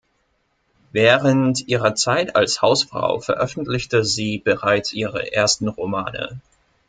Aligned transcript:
Während 0.93 1.67
ihrer 1.67 1.93
Zeit 1.93 2.35
als 2.35 2.63
Hausfrau 2.63 3.19
veröffentlichte 3.19 4.03
sie 4.03 4.39
bereits 4.39 4.93
ihre 4.93 5.31
ersten 5.33 5.67
Romane. 5.67 6.41